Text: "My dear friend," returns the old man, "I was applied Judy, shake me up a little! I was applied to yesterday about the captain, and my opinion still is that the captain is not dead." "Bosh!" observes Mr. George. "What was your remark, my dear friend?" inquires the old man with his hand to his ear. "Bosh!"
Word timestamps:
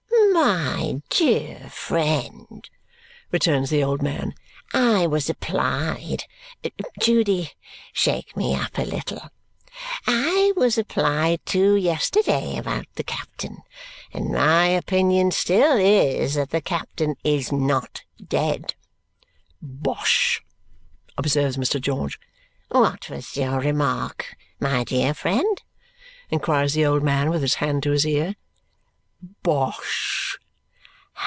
"My 0.33 1.01
dear 1.09 1.69
friend," 1.69 2.67
returns 3.31 3.69
the 3.69 3.83
old 3.83 4.01
man, 4.01 4.33
"I 4.73 5.05
was 5.05 5.29
applied 5.29 6.23
Judy, 6.99 7.51
shake 7.93 8.35
me 8.35 8.55
up 8.55 8.75
a 8.77 8.83
little! 8.85 9.29
I 10.07 10.51
was 10.55 10.77
applied 10.79 11.45
to 11.47 11.75
yesterday 11.75 12.57
about 12.57 12.87
the 12.95 13.03
captain, 13.03 13.57
and 14.13 14.31
my 14.31 14.67
opinion 14.67 15.29
still 15.31 15.77
is 15.77 16.33
that 16.35 16.49
the 16.49 16.61
captain 16.61 17.17
is 17.23 17.51
not 17.51 18.01
dead." 18.25 18.73
"Bosh!" 19.61 20.41
observes 21.17 21.57
Mr. 21.57 21.79
George. 21.79 22.19
"What 22.69 23.09
was 23.11 23.37
your 23.37 23.59
remark, 23.59 24.33
my 24.59 24.85
dear 24.85 25.13
friend?" 25.13 25.61
inquires 26.31 26.73
the 26.73 26.85
old 26.85 27.03
man 27.03 27.29
with 27.29 27.43
his 27.43 27.55
hand 27.55 27.83
to 27.83 27.91
his 27.91 28.07
ear. 28.07 28.35
"Bosh!" 29.43 30.39